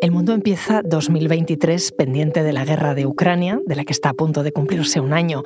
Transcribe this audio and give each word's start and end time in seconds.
El 0.00 0.12
mundo 0.12 0.32
empieza 0.32 0.82
2023 0.82 1.90
pendiente 1.90 2.44
de 2.44 2.52
la 2.52 2.64
guerra 2.64 2.94
de 2.94 3.04
Ucrania, 3.04 3.60
de 3.66 3.74
la 3.74 3.84
que 3.84 3.92
está 3.92 4.10
a 4.10 4.14
punto 4.14 4.44
de 4.44 4.52
cumplirse 4.52 5.00
un 5.00 5.12
año. 5.12 5.42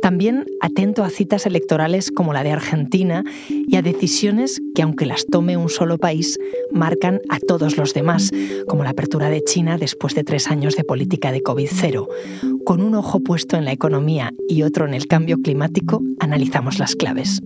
También 0.00 0.44
atento 0.60 1.02
a 1.02 1.10
citas 1.10 1.44
electorales 1.44 2.12
como 2.12 2.32
la 2.32 2.44
de 2.44 2.52
Argentina 2.52 3.24
y 3.48 3.74
a 3.74 3.82
decisiones 3.82 4.62
que, 4.76 4.82
aunque 4.82 5.06
las 5.06 5.26
tome 5.26 5.56
un 5.56 5.68
solo 5.68 5.98
país, 5.98 6.38
marcan 6.70 7.20
a 7.28 7.40
todos 7.40 7.76
los 7.76 7.94
demás, 7.94 8.30
como 8.68 8.84
la 8.84 8.90
apertura 8.90 9.28
de 9.28 9.42
China 9.42 9.76
después 9.76 10.14
de 10.14 10.22
tres 10.22 10.52
años 10.52 10.76
de 10.76 10.84
política 10.84 11.32
de 11.32 11.42
COVID-0. 11.42 12.06
Con 12.64 12.82
un 12.82 12.94
ojo 12.94 13.18
puesto 13.18 13.56
en 13.56 13.64
la 13.64 13.72
economía 13.72 14.32
y 14.48 14.62
otro 14.62 14.86
en 14.86 14.94
el 14.94 15.08
cambio 15.08 15.38
climático, 15.38 16.00
analizamos 16.20 16.78
las 16.78 16.94
claves. 16.94 17.40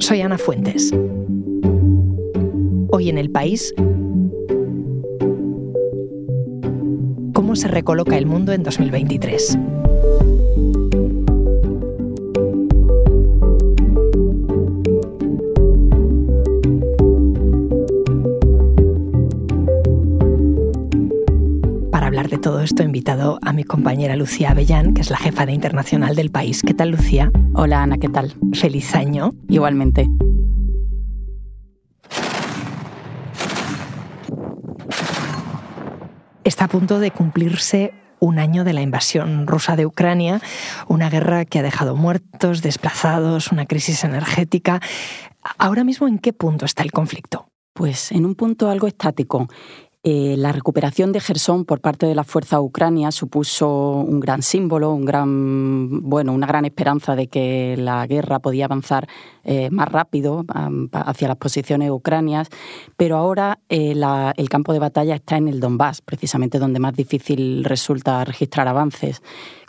Soy 0.00 0.20
Ana 0.20 0.36
Fuentes. 0.36 0.92
Hoy 2.90 3.08
en 3.08 3.16
el 3.16 3.30
país 3.30 3.74
cómo 7.54 7.60
se 7.60 7.68
recoloca 7.68 8.18
el 8.18 8.26
mundo 8.26 8.52
en 8.52 8.64
2023. 8.64 9.56
Para 21.92 22.08
hablar 22.08 22.28
de 22.28 22.38
todo 22.38 22.60
esto 22.60 22.82
he 22.82 22.86
invitado 22.86 23.38
a 23.40 23.52
mi 23.52 23.62
compañera 23.62 24.16
Lucía 24.16 24.50
Avellán, 24.50 24.92
que 24.92 25.02
es 25.02 25.10
la 25.10 25.16
jefa 25.16 25.46
de 25.46 25.52
internacional 25.52 26.16
del 26.16 26.32
país. 26.32 26.60
¿Qué 26.60 26.74
tal, 26.74 26.90
Lucía? 26.90 27.30
Hola, 27.54 27.84
Ana, 27.84 27.98
¿qué 27.98 28.08
tal? 28.08 28.34
Feliz 28.52 28.96
año. 28.96 29.32
Igualmente. 29.48 30.08
A 36.64 36.68
punto 36.68 36.98
de 36.98 37.10
cumplirse 37.10 37.92
un 38.20 38.38
año 38.38 38.64
de 38.64 38.72
la 38.72 38.80
invasión 38.80 39.46
rusa 39.46 39.76
de 39.76 39.84
Ucrania, 39.84 40.40
una 40.88 41.10
guerra 41.10 41.44
que 41.44 41.58
ha 41.58 41.62
dejado 41.62 41.94
muertos, 41.94 42.62
desplazados, 42.62 43.52
una 43.52 43.66
crisis 43.66 44.02
energética. 44.02 44.80
Ahora 45.58 45.84
mismo, 45.84 46.08
¿en 46.08 46.18
qué 46.18 46.32
punto 46.32 46.64
está 46.64 46.82
el 46.82 46.90
conflicto? 46.90 47.48
Pues 47.74 48.12
en 48.12 48.24
un 48.24 48.34
punto 48.34 48.70
algo 48.70 48.86
estático. 48.86 49.46
Eh, 50.06 50.34
la 50.36 50.52
recuperación 50.52 51.12
de 51.12 51.20
Gerson 51.20 51.64
por 51.64 51.80
parte 51.80 52.04
de 52.04 52.14
la 52.14 52.24
fuerza 52.24 52.60
ucrania 52.60 53.10
supuso 53.10 53.70
un 53.70 54.20
gran 54.20 54.42
símbolo, 54.42 54.92
un 54.92 55.06
gran, 55.06 56.02
bueno, 56.02 56.34
una 56.34 56.46
gran 56.46 56.66
esperanza 56.66 57.16
de 57.16 57.28
que 57.28 57.74
la 57.78 58.06
guerra 58.06 58.38
podía 58.38 58.66
avanzar 58.66 59.08
eh, 59.44 59.70
más 59.70 59.88
rápido 59.88 60.44
hacia 60.92 61.28
las 61.28 61.38
posiciones 61.38 61.90
ucranias, 61.90 62.50
pero 62.98 63.16
ahora 63.16 63.60
eh, 63.70 63.94
el 64.36 64.48
campo 64.50 64.74
de 64.74 64.78
batalla 64.78 65.14
está 65.14 65.38
en 65.38 65.48
el 65.48 65.58
Donbass, 65.58 66.02
precisamente 66.02 66.58
donde 66.58 66.80
más 66.80 66.94
difícil 66.94 67.64
resulta 67.64 68.22
registrar 68.26 68.68
avances. 68.68 69.22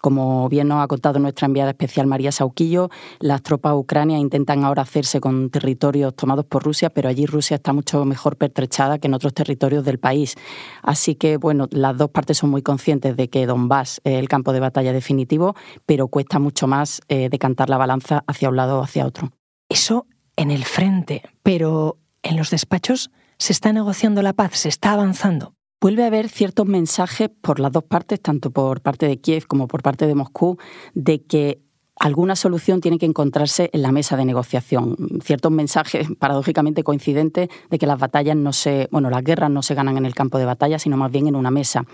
Como 0.05 0.47
bien 0.49 0.67
nos 0.67 0.83
ha 0.83 0.87
contado 0.87 1.17
nuestra 1.17 1.47
enviada 1.47 1.71
especial 1.71 2.05
María 2.05 2.31
Sauquillo, 2.31 2.91
las 3.17 3.41
tropas 3.41 3.73
ucranias 3.73 4.21
intentan 4.21 4.63
ahora 4.63 4.83
hacerse 4.83 5.19
con 5.19 5.49
territorios 5.49 6.15
tomados 6.15 6.45
por 6.45 6.63
Rusia, 6.63 6.91
pero 6.91 7.09
allí 7.09 7.25
Rusia 7.25 7.55
está 7.55 7.73
mucho 7.73 8.05
mejor 8.05 8.37
pertrechada 8.37 8.99
que 8.99 9.07
en 9.07 9.15
otros 9.15 9.33
territorios 9.33 9.83
del 9.83 9.97
país. 9.97 10.35
Así 10.83 11.15
que, 11.15 11.37
bueno, 11.37 11.65
las 11.71 11.97
dos 11.97 12.11
partes 12.11 12.37
son 12.37 12.51
muy 12.51 12.61
conscientes 12.61 13.17
de 13.17 13.31
que 13.31 13.47
Donbass 13.47 13.99
es 14.03 14.19
el 14.19 14.29
campo 14.29 14.53
de 14.53 14.59
batalla 14.59 14.93
definitivo, 14.93 15.55
pero 15.87 16.07
cuesta 16.07 16.37
mucho 16.37 16.67
más 16.67 17.01
eh, 17.07 17.29
decantar 17.31 17.71
la 17.71 17.77
balanza 17.79 18.23
hacia 18.27 18.49
un 18.49 18.57
lado 18.57 18.77
o 18.77 18.83
hacia 18.83 19.07
otro. 19.07 19.31
Eso 19.69 20.05
en 20.35 20.51
el 20.51 20.65
frente, 20.65 21.23
pero 21.41 21.97
en 22.21 22.37
los 22.37 22.51
despachos 22.51 23.09
se 23.39 23.53
está 23.53 23.73
negociando 23.73 24.21
la 24.21 24.33
paz, 24.33 24.55
se 24.55 24.69
está 24.69 24.91
avanzando 24.91 25.54
vuelve 25.85 26.03
a 26.03 26.07
haber 26.07 26.29
ciertos 26.29 26.65
mensajes 26.65 27.29
por 27.29 27.59
las 27.59 27.71
dos 27.71 27.83
partes, 27.83 28.19
tanto 28.19 28.49
por 28.49 28.81
parte 28.81 29.07
de 29.07 29.21
Kiev 29.21 29.45
como 29.45 29.67
por 29.67 29.83
parte 29.83 30.07
de 30.07 30.15
Moscú, 30.15 30.57
de 30.95 31.21
que 31.21 31.61
alguna 31.99 32.35
solución 32.35 32.81
tiene 32.81 32.97
que 32.97 33.05
encontrarse 33.05 33.69
en 33.71 33.83
la 33.83 33.91
mesa 33.91 34.17
de 34.17 34.25
negociación. 34.25 34.95
Ciertos 35.23 35.51
mensajes 35.51 36.07
paradójicamente 36.19 36.83
coincidentes 36.83 37.49
de 37.69 37.77
que 37.77 37.85
las 37.85 37.99
batallas 37.99 38.35
no 38.35 38.51
se, 38.51 38.87
bueno, 38.91 39.11
las 39.11 39.23
guerras 39.23 39.51
no 39.51 39.61
se 39.61 39.75
ganan 39.75 39.95
en 39.97 40.07
el 40.07 40.15
campo 40.15 40.39
de 40.39 40.45
batalla, 40.45 40.79
sino 40.79 40.97
más 40.97 41.11
bien 41.11 41.27
en 41.27 41.35
una 41.35 41.51
mesa. 41.51 41.85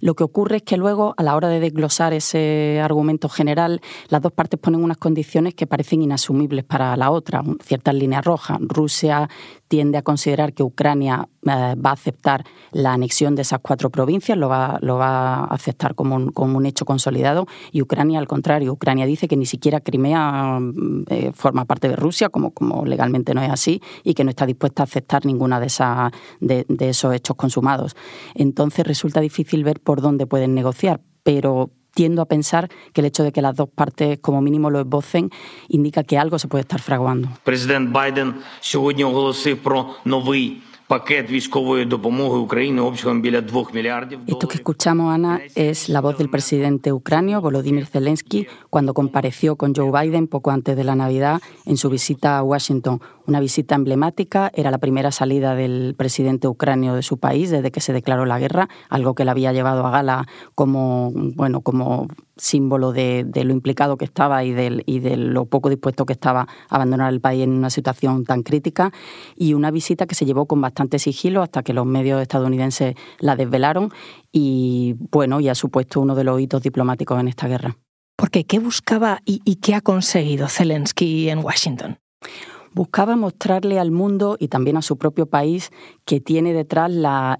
Lo 0.00 0.14
que 0.14 0.24
ocurre 0.24 0.56
es 0.56 0.62
que 0.64 0.76
luego, 0.76 1.14
a 1.16 1.22
la 1.22 1.34
hora 1.34 1.48
de 1.48 1.60
desglosar 1.60 2.12
ese 2.12 2.78
argumento 2.82 3.30
general, 3.30 3.80
las 4.08 4.20
dos 4.20 4.32
partes 4.32 4.60
ponen 4.60 4.84
unas 4.84 4.98
condiciones 4.98 5.54
que 5.54 5.66
parecen 5.66 6.02
inasumibles 6.02 6.64
para 6.64 6.94
la 6.98 7.10
otra, 7.10 7.42
ciertas 7.62 7.94
líneas 7.94 8.22
rojas. 8.22 8.58
Rusia 8.60 9.30
tiende 9.74 9.98
a 9.98 10.02
considerar 10.02 10.52
que 10.52 10.62
Ucrania 10.62 11.28
eh, 11.42 11.74
va 11.74 11.90
a 11.90 11.94
aceptar 11.94 12.44
la 12.70 12.92
anexión 12.92 13.34
de 13.34 13.42
esas 13.42 13.58
cuatro 13.58 13.90
provincias, 13.90 14.38
lo 14.38 14.48
va, 14.48 14.78
lo 14.82 14.98
va 14.98 15.34
a 15.34 15.44
aceptar 15.46 15.96
como 15.96 16.14
un, 16.14 16.30
como 16.30 16.58
un, 16.58 16.64
hecho 16.64 16.84
consolidado, 16.84 17.48
y 17.72 17.82
Ucrania, 17.82 18.20
al 18.20 18.28
contrario, 18.28 18.72
Ucrania 18.72 19.04
dice 19.04 19.26
que 19.26 19.36
ni 19.36 19.46
siquiera 19.46 19.80
Crimea 19.80 20.60
eh, 21.08 21.32
forma 21.34 21.64
parte 21.64 21.88
de 21.88 21.96
Rusia, 21.96 22.28
como, 22.28 22.52
como 22.52 22.84
legalmente 22.84 23.34
no 23.34 23.42
es 23.42 23.50
así, 23.50 23.82
y 24.04 24.14
que 24.14 24.22
no 24.22 24.30
está 24.30 24.46
dispuesta 24.46 24.84
a 24.84 24.86
aceptar 24.86 25.26
ninguna 25.26 25.58
de, 25.58 25.66
esas, 25.66 26.12
de, 26.38 26.64
de 26.68 26.90
esos 26.90 27.12
hechos 27.12 27.34
consumados. 27.34 27.96
Entonces 28.36 28.86
resulta 28.86 29.20
difícil 29.20 29.64
ver 29.64 29.80
por 29.80 30.02
dónde 30.02 30.28
pueden 30.28 30.54
negociar, 30.54 31.00
pero 31.24 31.70
tiendo 31.94 32.22
a 32.22 32.26
pensar 32.26 32.68
que 32.92 33.00
el 33.00 33.06
hecho 33.06 33.22
de 33.22 33.32
que 33.32 33.40
las 33.40 33.56
dos 33.56 33.68
partes 33.68 34.18
como 34.20 34.40
mínimo 34.42 34.70
lo 34.70 34.80
esbocen 34.80 35.30
indica 35.68 36.02
que 36.02 36.18
algo 36.18 36.38
se 36.38 36.48
puede 36.48 36.62
estar 36.62 36.80
fraguando. 36.80 37.28
Presidente 37.44 37.98
Biden 37.98 38.34
esto 44.26 44.48
que 44.48 44.56
escuchamos, 44.56 45.14
Ana, 45.14 45.40
es 45.54 45.88
la 45.88 46.00
voz 46.00 46.18
del 46.18 46.28
presidente 46.28 46.92
ucranio, 46.92 47.40
Volodymyr 47.40 47.86
Zelensky, 47.86 48.46
cuando 48.68 48.92
compareció 48.92 49.56
con 49.56 49.74
Joe 49.74 49.90
Biden 49.90 50.28
poco 50.28 50.50
antes 50.50 50.76
de 50.76 50.84
la 50.84 50.94
Navidad 50.94 51.40
en 51.64 51.78
su 51.78 51.88
visita 51.88 52.36
a 52.38 52.42
Washington. 52.42 53.00
Una 53.26 53.40
visita 53.40 53.74
emblemática, 53.74 54.50
era 54.54 54.70
la 54.70 54.76
primera 54.76 55.10
salida 55.10 55.54
del 55.54 55.94
presidente 55.96 56.48
ucranio 56.48 56.94
de 56.94 57.02
su 57.02 57.16
país 57.16 57.50
desde 57.50 57.70
que 57.70 57.80
se 57.80 57.94
declaró 57.94 58.26
la 58.26 58.38
guerra, 58.38 58.68
algo 58.90 59.14
que 59.14 59.24
le 59.24 59.30
había 59.30 59.54
llevado 59.54 59.86
a 59.86 59.90
gala 59.90 60.26
como, 60.54 61.12
bueno, 61.14 61.62
como 61.62 62.08
símbolo 62.36 62.92
de, 62.92 63.26
lo 63.34 63.52
implicado 63.52 63.96
que 63.96 64.04
estaba 64.04 64.44
y 64.44 64.52
de, 64.52 64.82
y 64.86 65.00
de 65.00 65.16
lo 65.16 65.46
poco 65.46 65.68
dispuesto 65.68 66.06
que 66.06 66.12
estaba 66.12 66.42
a 66.42 66.74
abandonar 66.74 67.12
el 67.12 67.20
país 67.20 67.44
en 67.44 67.50
una 67.50 67.70
situación 67.70 68.24
tan 68.24 68.42
crítica, 68.42 68.92
y 69.36 69.54
una 69.54 69.70
visita 69.70 70.06
que 70.06 70.14
se 70.14 70.26
llevó 70.26 70.46
con 70.46 70.60
bastante 70.60 70.98
sigilo 70.98 71.42
hasta 71.42 71.62
que 71.62 71.72
los 71.72 71.86
medios 71.86 72.20
estadounidenses 72.20 72.94
la 73.18 73.36
desvelaron 73.36 73.92
y, 74.32 74.96
bueno, 75.10 75.40
y 75.40 75.48
ha 75.48 75.54
supuesto 75.54 76.00
uno 76.00 76.14
de 76.14 76.24
los 76.24 76.40
hitos 76.40 76.62
diplomáticos 76.62 77.20
en 77.20 77.28
esta 77.28 77.48
guerra. 77.48 77.76
Porque, 78.16 78.44
¿qué 78.44 78.58
buscaba 78.58 79.20
y 79.24 79.56
qué 79.56 79.74
ha 79.74 79.80
conseguido 79.80 80.48
Zelensky 80.48 81.28
en 81.28 81.40
Washington? 81.40 81.98
Buscaba 82.74 83.16
mostrarle 83.16 83.78
al 83.78 83.90
mundo 83.90 84.36
y 84.38 84.48
también 84.48 84.76
a 84.76 84.82
su 84.82 84.98
propio 84.98 85.26
país 85.26 85.70
que 86.04 86.20
tiene 86.20 86.52
detrás 86.52 86.90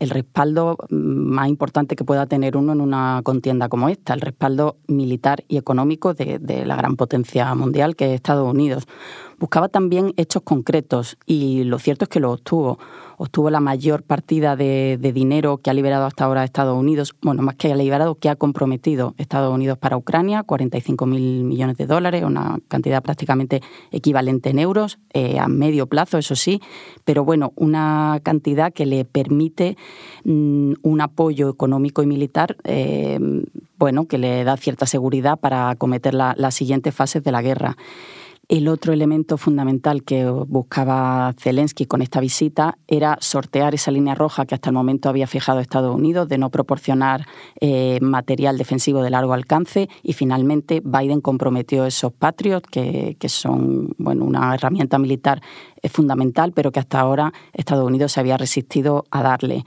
el 0.00 0.10
respaldo 0.10 0.78
mm, 0.88 0.96
más 0.96 1.48
importante 1.48 1.96
que 1.96 2.04
pueda 2.04 2.26
tener 2.26 2.56
uno 2.56 2.72
en 2.72 2.80
una 2.80 3.20
contienda 3.24 3.68
como 3.68 3.88
esta, 3.88 4.14
el 4.14 4.20
respaldo 4.20 4.76
militar 4.86 5.44
y 5.48 5.56
económico 5.56 6.14
de, 6.14 6.38
de 6.38 6.64
la 6.64 6.76
gran 6.76 6.96
potencia 6.96 7.54
mundial 7.54 7.96
que 7.96 8.06
es 8.06 8.14
Estados 8.14 8.48
Unidos. 8.48 8.86
Buscaba 9.38 9.68
también 9.68 10.14
hechos 10.16 10.42
concretos 10.42 11.16
y 11.26 11.64
lo 11.64 11.78
cierto 11.78 12.04
es 12.04 12.08
que 12.08 12.20
lo 12.20 12.32
obtuvo 12.32 12.78
obtuvo 13.16 13.50
la 13.50 13.60
mayor 13.60 14.02
partida 14.02 14.56
de, 14.56 14.98
dinero 15.14 15.58
que 15.58 15.70
ha 15.70 15.74
liberado 15.74 16.06
hasta 16.06 16.24
ahora 16.24 16.44
Estados 16.44 16.76
Unidos, 16.76 17.14
bueno, 17.22 17.42
más 17.42 17.56
que 17.56 17.72
ha 17.72 17.76
liberado, 17.76 18.16
que 18.16 18.28
ha 18.28 18.36
comprometido 18.36 19.14
Estados 19.18 19.52
Unidos 19.54 19.78
para 19.78 19.96
Ucrania, 19.96 20.44
45.000 20.44 21.44
millones 21.44 21.76
de 21.76 21.86
dólares, 21.86 22.24
una 22.24 22.58
cantidad 22.68 23.02
prácticamente 23.02 23.62
equivalente 23.90 24.50
en 24.50 24.58
euros, 24.58 24.98
eh, 25.12 25.38
a 25.38 25.48
medio 25.48 25.86
plazo, 25.86 26.18
eso 26.18 26.34
sí, 26.34 26.60
pero 27.04 27.24
bueno, 27.24 27.52
una 27.56 28.20
cantidad 28.22 28.72
que 28.72 28.86
le 28.86 29.04
permite 29.04 29.76
mm, 30.24 30.74
un 30.82 31.00
apoyo 31.00 31.48
económico 31.48 32.02
y 32.02 32.06
militar, 32.06 32.56
eh, 32.64 33.18
bueno, 33.78 34.06
que 34.06 34.18
le 34.18 34.44
da 34.44 34.56
cierta 34.56 34.86
seguridad 34.86 35.38
para 35.38 35.70
acometer 35.70 36.14
las 36.14 36.54
siguientes 36.54 36.94
fases 36.94 37.22
de 37.22 37.32
la 37.32 37.42
guerra. 37.42 37.76
El 38.54 38.68
otro 38.68 38.92
elemento 38.92 39.36
fundamental 39.36 40.04
que 40.04 40.30
buscaba 40.30 41.34
Zelensky 41.36 41.86
con 41.86 42.02
esta 42.02 42.20
visita 42.20 42.78
era 42.86 43.18
sortear 43.20 43.74
esa 43.74 43.90
línea 43.90 44.14
roja 44.14 44.46
que 44.46 44.54
hasta 44.54 44.70
el 44.70 44.74
momento 44.74 45.08
había 45.08 45.26
fijado 45.26 45.58
Estados 45.58 45.92
Unidos 45.92 46.28
de 46.28 46.38
no 46.38 46.50
proporcionar 46.50 47.26
eh, 47.60 47.98
material 48.00 48.56
defensivo 48.56 49.02
de 49.02 49.10
largo 49.10 49.32
alcance 49.32 49.88
y 50.04 50.12
finalmente 50.12 50.80
Biden 50.84 51.20
comprometió 51.20 51.84
esos 51.84 52.12
Patriot 52.12 52.64
que, 52.68 53.16
son 53.26 53.92
bueno, 53.98 54.24
una 54.24 54.54
herramienta 54.54 55.00
militar 55.00 55.42
fundamental 55.90 56.52
pero 56.52 56.70
que 56.70 56.78
hasta 56.78 57.00
ahora 57.00 57.32
Estados 57.54 57.84
Unidos 57.84 58.12
se 58.12 58.20
había 58.20 58.36
resistido 58.36 59.04
a 59.10 59.24
darle. 59.24 59.64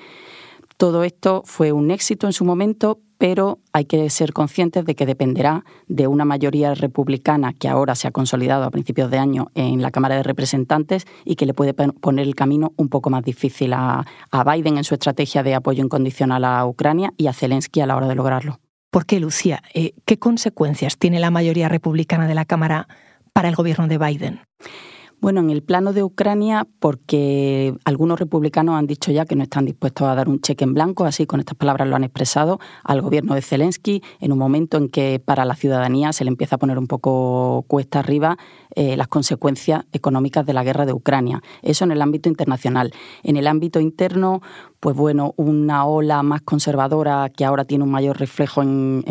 Todo 0.77 1.03
esto 1.03 1.41
fue 1.43 1.71
un 1.71 1.89
éxito 1.89 2.27
en 2.27 2.33
su 2.33 2.45
momento, 2.45 2.99
pero 3.17 3.57
hay 3.73 3.85
que 3.85 4.11
ser 4.11 4.31
conscientes 4.31 4.85
de 4.85 4.93
que 4.93 5.07
dependerá 5.07 5.65
de 5.87 6.05
una 6.05 6.23
mayoría 6.23 6.75
republicana 6.75 7.51
que 7.53 7.67
ahora 7.67 7.95
se 7.95 8.07
ha 8.07 8.11
consolidado 8.11 8.63
a 8.63 8.69
principios 8.69 9.09
de 9.09 9.17
año 9.17 9.47
en 9.55 9.81
la 9.81 9.89
Cámara 9.89 10.17
de 10.17 10.21
Representantes 10.21 11.07
y 11.25 11.35
que 11.35 11.47
le 11.47 11.55
puede 11.55 11.73
poner 11.73 12.27
el 12.27 12.35
camino 12.35 12.73
un 12.77 12.89
poco 12.89 13.09
más 13.09 13.23
difícil 13.23 13.73
a, 13.73 14.05
Biden 14.45 14.77
en 14.77 14.83
su 14.83 14.93
estrategia 14.93 15.41
de 15.41 15.55
apoyo 15.55 15.83
incondicional 15.83 16.45
a 16.45 16.63
Ucrania 16.67 17.11
y 17.17 17.25
a 17.25 17.33
Zelensky 17.33 17.81
a 17.81 17.87
la 17.87 17.95
hora 17.95 18.07
de 18.07 18.13
lograrlo. 18.13 18.59
¿Por 18.91 19.07
qué, 19.07 19.19
Lucía? 19.19 19.63
Eh, 19.73 19.93
¿Qué 20.05 20.19
consecuencias 20.19 20.99
tiene 20.99 21.19
la 21.19 21.31
mayoría 21.31 21.69
republicana 21.69 22.27
de 22.27 22.35
la 22.35 22.45
Cámara 22.45 22.87
para 23.33 23.49
el 23.49 23.55
gobierno 23.55 23.87
de 23.87 23.97
Biden? 23.97 24.41
Bueno, 25.19 25.39
en 25.39 25.49
el 25.49 25.63
plano 25.63 25.93
de 25.93 26.03
Ucrania, 26.03 26.67
porque 26.79 27.73
algunos 27.85 28.19
republicanos 28.19 28.75
han 28.75 28.85
dicho 28.85 29.11
ya 29.11 29.25
que 29.25 29.35
no 29.35 29.41
están 29.41 29.65
dispuestos 29.65 30.07
a 30.07 30.13
dar 30.13 30.29
un 30.29 30.41
cheque 30.41 30.63
en 30.63 30.75
blanco, 30.75 31.05
así 31.05 31.25
con 31.25 31.39
estas 31.39 31.55
palabras 31.55 31.87
lo 31.87 31.95
han 31.95 32.03
expresado 32.03 32.59
al 32.83 33.01
gobierno 33.01 33.33
de 33.33 33.41
Zelensky, 33.41 34.03
en 34.19 34.31
un 34.31 34.37
momento 34.37 34.77
en 34.77 34.89
que 34.89 35.19
para 35.23 35.43
la 35.43 35.55
ciudadanía 35.55 36.13
se 36.13 36.23
le 36.23 36.29
empieza 36.29 36.57
a 36.57 36.59
poner 36.59 36.77
un 36.77 36.85
poco 36.85 37.65
cuesta 37.67 37.97
arriba 37.97 38.37
eh, 38.75 38.95
las 38.95 39.07
consecuencias 39.07 39.85
económicas 39.91 40.45
de 40.45 40.53
la 40.53 40.63
guerra 40.63 40.85
de 40.85 40.93
Ucrania. 40.93 41.41
Eso 41.63 41.83
en 41.83 41.91
el 41.91 42.01
ámbito 42.03 42.29
internacional. 42.29 42.93
En 43.23 43.37
el 43.37 43.47
ámbito 43.47 43.79
interno, 43.79 44.43
pues 44.79 44.95
bueno, 44.95 45.33
una 45.37 45.85
ola 45.85 46.21
más 46.23 46.41
conservadora 46.41 47.29
que 47.29 47.45
ahora 47.45 47.65
tiene 47.65 47.83
un 47.83 47.91
mayor 47.91 48.19
reflejo 48.19 48.61
en, 48.61 49.03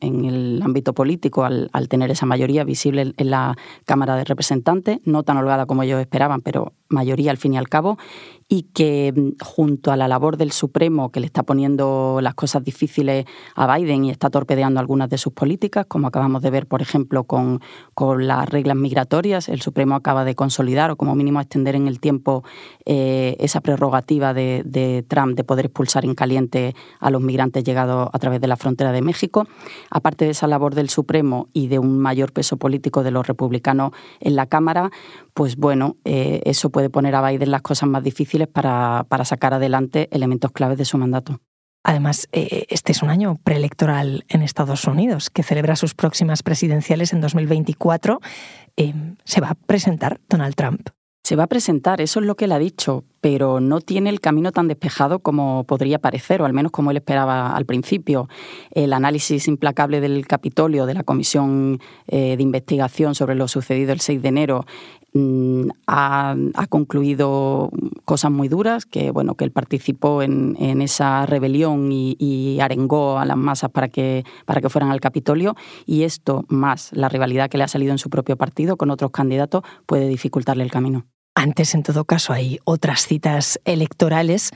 el 0.00 0.60
ámbito 0.62 0.94
político 0.94 1.44
al, 1.44 1.70
tener 1.88 2.10
esa 2.10 2.26
mayoría 2.26 2.64
visible 2.64 3.12
en 3.16 3.30
la 3.30 3.56
Cámara 3.84 4.16
de 4.16 4.24
Representantes, 4.24 4.98
no 5.04 5.22
tan 5.22 5.36
holgada 5.36 5.66
como 5.66 5.82
ellos 5.82 6.00
esperaban, 6.00 6.40
pero 6.40 6.72
mayoría 6.88 7.30
al 7.30 7.36
fin 7.36 7.54
y 7.54 7.58
al 7.58 7.68
cabo, 7.68 7.98
y 8.48 8.64
que 8.74 9.12
mm, 9.14 9.42
junto 9.42 9.92
a 9.92 9.96
la 9.96 10.08
labor 10.08 10.36
del 10.36 10.52
Supremo, 10.52 11.10
que 11.10 11.20
le 11.20 11.26
está 11.26 11.42
poniendo 11.42 12.20
las 12.22 12.34
cosas 12.34 12.64
difíciles 12.64 13.26
a 13.54 13.76
Biden 13.76 14.04
y 14.04 14.10
está 14.10 14.30
torpedeando 14.30 14.80
algunas 14.80 15.08
de 15.08 15.18
sus 15.18 15.32
políticas, 15.32 15.86
como 15.86 16.06
acabamos 16.06 16.42
de 16.42 16.50
ver, 16.50 16.66
por 16.66 16.82
ejemplo, 16.82 17.24
con, 17.24 17.60
con 17.94 18.26
las 18.26 18.48
reglas 18.48 18.76
migratorias, 18.76 19.48
el 19.48 19.60
Supremo 19.60 19.94
acaba 19.94 20.24
de 20.24 20.34
consolidar 20.34 20.90
o 20.90 20.96
como 20.96 21.14
mínimo 21.14 21.40
extender 21.40 21.74
en 21.76 21.88
el 21.88 22.00
tiempo 22.00 22.44
eh, 22.84 23.36
esa 23.38 23.60
prerrogativa 23.60 24.34
de, 24.34 24.62
de 24.64 25.04
Trump 25.06 25.36
de 25.36 25.44
poder 25.44 25.66
expulsar 25.66 26.04
en 26.04 26.14
caliente 26.14 26.74
a 27.00 27.10
los 27.10 27.22
migrantes 27.22 27.64
llegados 27.64 28.08
a 28.12 28.18
través 28.18 28.40
de 28.40 28.46
la 28.46 28.56
frontera 28.56 28.92
de 28.92 29.02
México. 29.02 29.46
Aparte 29.90 30.24
de 30.24 30.32
esa 30.32 30.46
labor 30.46 30.74
del 30.74 30.88
Supremo 30.88 31.48
y 31.52 31.68
de 31.68 31.78
un 31.78 31.98
mayor 31.98 32.32
peso 32.32 32.56
político 32.56 33.02
de 33.02 33.10
los 33.10 33.26
republicanos 33.26 33.92
en 34.20 34.36
la 34.36 34.46
Cámara, 34.46 34.90
pues 35.34 35.56
bueno, 35.56 35.96
eh, 36.04 36.42
eso 36.44 36.70
puede 36.70 36.90
poner 36.90 37.14
a 37.14 37.26
Biden 37.26 37.50
las 37.50 37.62
cosas 37.62 37.88
más 37.88 38.02
difíciles 38.02 38.48
para, 38.48 39.06
sacar 39.24 39.54
adelante 39.54 40.08
elementos 40.10 40.52
claves 40.52 40.78
de 40.78 40.84
su 40.84 40.98
mandato. 40.98 41.40
Además, 41.84 42.28
eh, 42.32 42.66
este 42.68 42.92
es 42.92 43.02
un 43.02 43.10
año 43.10 43.38
preelectoral 43.42 44.24
en 44.28 44.42
Estados 44.42 44.86
Unidos, 44.86 45.30
que 45.30 45.42
celebra 45.42 45.74
sus 45.74 45.94
próximas 45.94 46.42
presidenciales 46.42 47.12
en 47.12 47.20
2024. 47.20 48.20
Eh, 48.76 48.94
¿Se 49.24 49.40
va 49.40 49.50
a 49.50 49.54
presentar 49.54 50.20
Donald 50.28 50.54
Trump? 50.54 50.90
Se 51.24 51.36
va 51.36 51.44
a 51.44 51.48
presentar, 51.48 52.00
eso 52.00 52.18
es 52.18 52.26
lo 52.26 52.34
que 52.34 52.46
él 52.46 52.52
ha 52.52 52.58
dicho, 52.58 53.04
pero 53.20 53.60
no 53.60 53.80
tiene 53.80 54.10
el 54.10 54.20
camino 54.20 54.50
tan 54.50 54.66
despejado 54.66 55.20
como 55.20 55.64
podría 55.64 56.00
parecer, 56.00 56.42
o 56.42 56.44
al 56.44 56.52
menos 56.52 56.72
como 56.72 56.90
él 56.90 56.96
esperaba 56.96 57.54
al 57.54 57.64
principio. 57.64 58.28
El 58.72 58.92
análisis 58.92 59.46
implacable 59.46 60.00
del 60.00 60.26
Capitolio, 60.26 60.84
de 60.84 60.94
la 60.94 61.04
Comisión 61.04 61.78
de 62.08 62.36
Investigación 62.40 63.14
sobre 63.14 63.36
lo 63.36 63.46
sucedido 63.46 63.92
el 63.92 64.00
6 64.00 64.20
de 64.20 64.28
enero, 64.28 64.66
Mm, 65.14 65.68
ha, 65.86 66.34
concluido 66.70 67.70
cosas 68.06 68.30
muy 68.30 68.48
duras, 68.48 68.86
que 68.86 69.10
bueno, 69.10 69.34
que 69.34 69.44
él 69.44 69.52
participó 69.52 70.22
en, 70.22 70.56
esa 70.80 71.26
rebelión 71.26 71.90
y, 71.92 72.58
arengó 72.60 73.18
a 73.18 73.24
las 73.24 73.36
masas 73.36 73.70
para 73.70 73.88
que, 73.88 74.24
para 74.46 74.60
que 74.60 74.70
fueran 74.70 74.90
al 74.90 75.00
Capitolio, 75.00 75.54
y 75.84 76.04
esto, 76.04 76.44
más 76.48 76.90
la 76.92 77.08
rivalidad 77.08 77.50
que 77.50 77.58
le 77.58 77.64
ha 77.64 77.68
salido 77.68 77.92
en 77.92 77.98
su 77.98 78.08
propio 78.08 78.36
partido 78.36 78.76
con 78.76 78.90
otros 78.90 79.10
candidatos, 79.10 79.62
puede 79.86 80.08
dificultarle 80.08 80.64
el 80.64 80.70
camino. 80.70 81.06
Antes, 81.34 81.74
en 81.74 81.82
todo 81.82 82.04
caso, 82.04 82.32
hay 82.32 82.58
otras 82.64 83.06
citas 83.06 83.60
electorales. 83.64 84.50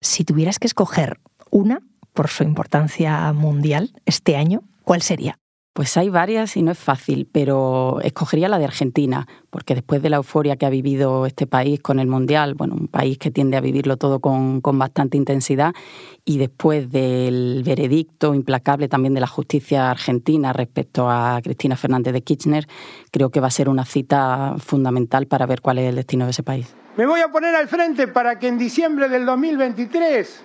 Si 0.00 0.24
tuvieras 0.24 0.58
que 0.58 0.66
escoger 0.66 1.18
una 1.50 1.80
por 2.12 2.28
su 2.28 2.44
importancia 2.44 3.32
mundial 3.32 3.92
este 4.04 4.36
año, 4.36 4.62
¿cuál 4.84 5.02
sería? 5.02 5.41
Pues 5.74 5.96
hay 5.96 6.10
varias 6.10 6.58
y 6.58 6.62
no 6.62 6.70
es 6.70 6.78
fácil, 6.78 7.26
pero 7.32 7.98
escogería 8.02 8.50
la 8.50 8.58
de 8.58 8.66
Argentina, 8.66 9.26
porque 9.48 9.74
después 9.74 10.02
de 10.02 10.10
la 10.10 10.16
euforia 10.16 10.56
que 10.56 10.66
ha 10.66 10.70
vivido 10.70 11.24
este 11.24 11.46
país 11.46 11.80
con 11.80 11.98
el 11.98 12.08
Mundial, 12.08 12.52
bueno, 12.52 12.74
un 12.74 12.88
país 12.88 13.16
que 13.16 13.30
tiende 13.30 13.56
a 13.56 13.62
vivirlo 13.62 13.96
todo 13.96 14.20
con, 14.20 14.60
bastante 14.60 15.16
intensidad, 15.16 15.72
y 16.26 16.36
después 16.36 16.90
del 16.90 17.62
veredicto 17.64 18.34
implacable 18.34 18.88
también 18.88 19.14
de 19.14 19.20
la 19.20 19.26
justicia 19.26 19.90
argentina 19.90 20.52
respecto 20.52 21.08
a 21.08 21.40
Cristina 21.42 21.74
Fernández 21.74 22.12
de 22.12 22.20
Kirchner, 22.20 22.68
creo 23.10 23.30
que 23.30 23.40
va 23.40 23.46
a 23.46 23.50
ser 23.50 23.70
una 23.70 23.86
cita 23.86 24.56
fundamental 24.58 25.26
para 25.26 25.46
ver 25.46 25.62
cuál 25.62 25.78
es 25.78 25.88
el 25.88 25.96
destino 25.96 26.26
de 26.26 26.32
ese 26.32 26.42
país. 26.42 26.74
Me 26.98 27.06
voy 27.06 27.22
a 27.22 27.28
poner 27.28 27.54
al 27.54 27.68
frente 27.68 28.08
para 28.08 28.38
que 28.38 28.48
en 28.48 28.58
diciembre 28.58 29.08
del 29.08 29.24
2023 29.24 30.42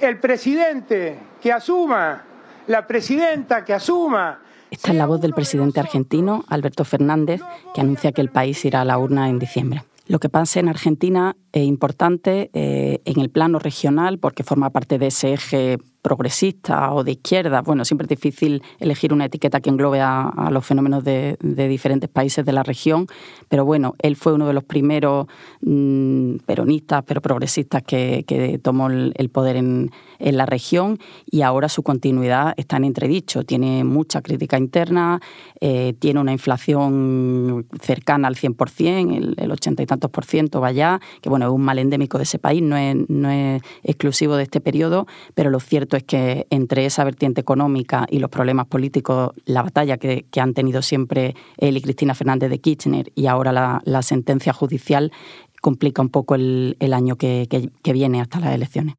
el 0.00 0.18
presidente 0.18 1.18
que 1.42 1.52
asuma, 1.52 2.24
la 2.68 2.86
presidenta 2.86 3.62
que 3.62 3.74
asuma, 3.74 4.40
esta 4.70 4.90
es 4.90 4.96
la 4.96 5.06
voz 5.06 5.20
del 5.20 5.32
presidente 5.32 5.80
argentino, 5.80 6.44
Alberto 6.48 6.84
Fernández, 6.84 7.40
que 7.74 7.80
anuncia 7.80 8.12
que 8.12 8.20
el 8.20 8.30
país 8.30 8.64
irá 8.64 8.80
a 8.80 8.84
la 8.84 8.98
urna 8.98 9.28
en 9.28 9.38
diciembre. 9.38 9.84
Lo 10.08 10.20
que 10.20 10.28
pasa 10.28 10.60
en 10.60 10.68
Argentina 10.68 11.36
es 11.52 11.64
importante 11.64 12.50
eh, 12.52 13.00
en 13.04 13.20
el 13.20 13.28
plano 13.28 13.58
regional 13.58 14.18
porque 14.18 14.44
forma 14.44 14.70
parte 14.70 14.98
de 14.98 15.08
ese 15.08 15.32
eje 15.32 15.78
progresista 16.06 16.92
o 16.92 17.02
de 17.02 17.10
izquierda. 17.10 17.62
Bueno, 17.62 17.84
siempre 17.84 18.04
es 18.04 18.10
difícil 18.10 18.62
elegir 18.78 19.12
una 19.12 19.24
etiqueta 19.24 19.60
que 19.60 19.70
englobe 19.70 20.00
a, 20.00 20.50
los 20.52 20.64
fenómenos 20.64 21.02
de, 21.02 21.36
diferentes 21.40 22.08
países 22.08 22.44
de 22.46 22.52
la 22.52 22.62
región, 22.62 23.08
pero 23.48 23.64
bueno, 23.64 23.96
él 23.98 24.14
fue 24.14 24.32
uno 24.32 24.46
de 24.46 24.52
los 24.52 24.62
primeros 24.62 25.26
mm, 25.62 26.36
peronistas, 26.46 27.02
pero 27.04 27.20
progresistas 27.20 27.82
que, 27.82 28.60
tomó 28.62 28.88
el, 28.88 29.30
poder 29.30 29.56
en, 29.56 29.90
la 30.20 30.46
región 30.46 31.00
y 31.28 31.42
ahora 31.42 31.68
su 31.68 31.82
continuidad 31.82 32.54
está 32.56 32.76
en 32.76 32.84
entredicho. 32.84 33.42
Tiene 33.42 33.82
mucha 33.82 34.22
crítica 34.22 34.58
interna, 34.58 35.20
eh, 35.60 35.94
tiene 35.98 36.20
una 36.20 36.30
inflación 36.30 37.66
cercana 37.80 38.28
al 38.28 38.36
100%, 38.36 39.16
el, 39.16 39.34
el 39.38 39.50
80 39.50 39.82
y 39.82 39.86
tantos 39.86 40.12
por 40.12 40.24
ciento 40.24 40.60
vaya, 40.60 41.00
que 41.20 41.28
bueno, 41.28 41.46
es 41.46 41.52
un 41.52 41.62
mal 41.62 41.80
endémico 41.80 42.16
de 42.16 42.24
ese 42.24 42.38
país, 42.38 42.62
no 42.62 42.76
es, 42.76 42.94
no 43.08 43.28
es 43.28 43.60
exclusivo 43.82 44.36
de 44.36 44.44
este 44.44 44.60
periodo, 44.60 45.08
pero 45.34 45.50
lo 45.50 45.58
cierto 45.58 45.95
es 45.96 46.04
que 46.04 46.46
entre 46.50 46.86
esa 46.86 47.04
vertiente 47.04 47.40
económica 47.40 48.06
y 48.08 48.18
los 48.18 48.30
problemas 48.30 48.66
políticos, 48.66 49.30
la 49.44 49.62
batalla 49.62 49.96
que, 49.96 50.26
han 50.40 50.54
tenido 50.54 50.82
siempre 50.82 51.34
él 51.56 51.76
y 51.76 51.80
Cristina 51.80 52.14
Fernández 52.14 52.50
de 52.50 52.58
Kirchner 52.58 53.10
y 53.14 53.26
ahora 53.26 53.52
la, 53.52 54.02
sentencia 54.02 54.52
judicial 54.52 55.12
complica 55.60 56.02
un 56.02 56.10
poco 56.10 56.34
el, 56.34 56.76
año 56.92 57.16
que 57.16 57.48
viene 57.92 58.20
hasta 58.20 58.40
las 58.40 58.54
elecciones. 58.54 58.94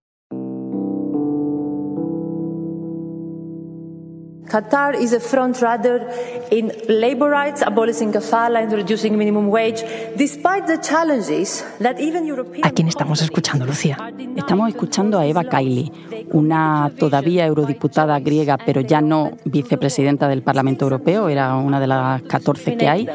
Qatar 4.48 4.96
is 4.96 5.14
a 5.14 5.20
front 5.20 5.62
runner 5.62 6.08
in 6.52 6.72
labor 6.88 7.30
rights, 7.30 7.62
abolishing 7.62 8.14
kafala, 8.14 8.64
introducing 8.64 9.18
minimum 9.18 9.50
wage, 9.50 9.84
despite 10.16 10.68
the 10.68 10.78
challenges 10.78 11.66
that 11.80 12.00
even 12.00 12.26
European... 12.26 12.66
¿A 12.66 12.72
quién 12.72 12.88
estamos 12.88 13.22
escuchando, 13.22 13.66
Lucía? 13.66 13.98
Estamos 14.38 14.70
escuchando 14.70 15.20
a 15.20 15.26
Eva 15.26 15.44
Kaili, 15.44 15.92
una 16.32 16.92
todavía 16.98 17.46
eurodiputada 17.46 18.20
griega, 18.20 18.58
pero 18.58 18.82
ya 18.82 19.02
no 19.02 19.32
vicepresidenta 19.46 20.28
del 20.28 20.42
Parlamento 20.42 20.86
Europeo, 20.86 21.30
era 21.30 21.56
una 21.56 21.80
de 21.80 21.88
las 21.88 22.22
14 22.24 22.78
que 22.78 22.88
hay 22.88 23.08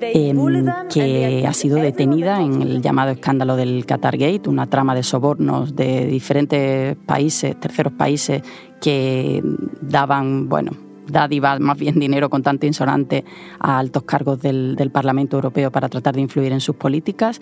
Em, 0.00 0.66
que 0.92 1.46
ha 1.46 1.52
sido 1.52 1.78
detenida 1.78 2.42
en 2.42 2.62
el 2.62 2.82
llamado 2.82 3.12
escándalo 3.12 3.56
del 3.56 3.86
Qatar 3.86 4.16
Gate, 4.16 4.48
una 4.48 4.66
trama 4.66 4.94
de 4.94 5.02
sobornos 5.02 5.76
de 5.76 6.06
diferentes 6.06 6.96
países, 7.06 7.58
terceros 7.58 7.92
países, 7.92 8.42
que 8.80 9.42
daban, 9.80 10.48
bueno, 10.48 10.72
dádivas, 11.06 11.60
más 11.60 11.78
bien 11.78 11.98
dinero 12.00 12.28
con 12.28 12.42
tanto 12.42 12.66
insonante 12.66 13.24
a 13.60 13.78
altos 13.78 14.02
cargos 14.02 14.40
del, 14.40 14.90
Parlamento 14.92 15.36
Europeo 15.36 15.70
para 15.70 15.88
tratar 15.88 16.14
de 16.14 16.22
influir 16.22 16.52
en 16.52 16.60
sus 16.60 16.76
políticas. 16.76 17.40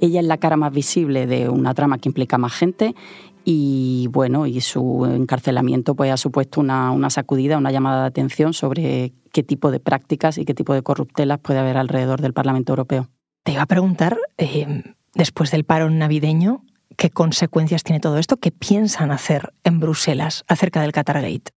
Ella 0.00 0.20
es 0.20 0.26
la 0.26 0.38
cara 0.38 0.56
más 0.56 0.72
visible 0.72 1.26
de 1.26 1.48
una 1.48 1.74
trama 1.74 1.98
que 1.98 2.08
implica 2.08 2.38
más 2.38 2.52
gente 2.52 2.94
y 3.44 4.08
bueno, 4.10 4.46
y 4.46 4.60
su 4.60 5.06
encarcelamiento 5.06 5.94
pues 5.94 6.10
ha 6.10 6.16
supuesto 6.16 6.60
una, 6.60 6.90
una 6.90 7.10
sacudida, 7.10 7.58
una 7.58 7.70
llamada 7.70 8.02
de 8.02 8.08
atención 8.08 8.54
sobre 8.54 9.12
qué 9.32 9.42
tipo 9.42 9.70
de 9.70 9.80
prácticas 9.80 10.38
y 10.38 10.44
qué 10.44 10.54
tipo 10.54 10.72
de 10.74 10.82
corruptelas 10.82 11.40
puede 11.40 11.58
haber 11.58 11.76
alrededor 11.76 12.20
del 12.20 12.32
Parlamento 12.32 12.72
Europeo. 12.72 13.08
Te 13.42 13.52
iba 13.52 13.62
a 13.62 13.66
preguntar, 13.66 14.18
eh, 14.38 14.82
después 15.14 15.50
del 15.50 15.64
paro 15.64 15.90
navideño, 15.90 16.64
¿qué 16.96 17.10
consecuencias 17.10 17.82
tiene 17.82 18.00
todo 18.00 18.18
esto? 18.18 18.38
¿Qué 18.38 18.50
piensan 18.50 19.10
hacer 19.10 19.52
en 19.64 19.80
Bruselas 19.80 20.44
acerca 20.48 20.80
del 20.80 20.92
Qatargate? 20.92 21.52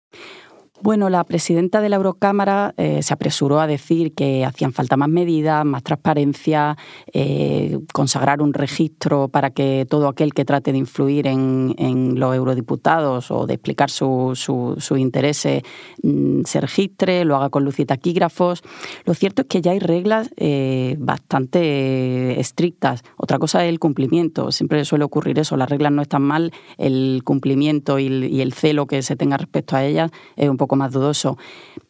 Bueno, 0.80 1.10
la 1.10 1.24
presidenta 1.24 1.82
de 1.82 1.90
la 1.90 1.96
Eurocámara 1.96 2.76
eh, 2.78 3.02
se 3.02 3.12
apresuró 3.12 3.60
a 3.60 3.66
decir 3.66 4.14
que 4.14 4.46
hacían 4.46 4.74
falta 4.74 4.96
más 4.96 5.10
medidas, 5.10 5.66
más 5.66 5.82
transparencia, 5.82 6.78
eh, 7.12 7.80
consagrar 7.94 8.44
un 8.44 8.54
registro 8.54 9.28
para 9.28 9.50
que 9.50 9.88
todo 9.90 10.08
aquel 10.08 10.36
que 10.36 10.46
trate 10.46 10.72
de 10.72 10.78
influir 10.78 11.26
en, 11.26 11.76
los 12.20 12.36
eurodiputados 12.36 13.32
o 13.32 13.48
de 13.48 13.56
explicar 13.56 13.90
sus 13.90 14.40
su, 14.40 14.98
intereses 14.98 15.64
mm, 16.04 16.42
se 16.46 16.62
registre, 16.62 17.26
lo 17.26 17.36
haga 17.38 17.50
con 17.50 17.66
luz 17.66 17.80
y 17.80 17.86
taquígrafos. 17.86 18.62
Lo 19.06 19.16
cierto 19.16 19.42
es 19.42 19.48
que 19.48 19.62
ya 19.62 19.72
hay 19.72 19.80
reglas 19.80 20.30
eh, 20.38 20.96
bastante 21.00 22.40
estrictas. 22.40 23.04
Otra 23.18 23.40
cosa 23.40 23.66
es 23.66 23.70
el 23.70 23.80
cumplimiento. 23.80 24.52
Siempre 24.52 24.86
suele 24.86 25.06
ocurrir 25.06 25.40
eso. 25.40 25.58
Las 25.58 25.70
reglas 25.70 25.92
no 25.92 26.04
están 26.04 26.22
mal, 26.22 26.52
el 26.78 27.22
cumplimiento 27.24 27.98
y 27.98 28.06
el, 28.06 28.24
y 28.26 28.42
el 28.42 28.54
celo 28.54 28.86
que 28.86 29.02
se 29.02 29.16
tenga 29.16 29.38
respecto 29.38 29.76
a 29.76 29.84
ellas 29.84 30.12
es 30.36 30.48
un 30.50 30.58
poco 30.58 30.67
más 30.76 30.92
dudoso. 30.92 31.38